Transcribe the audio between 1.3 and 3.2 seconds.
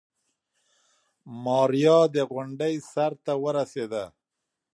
ماريا د غونډۍ سر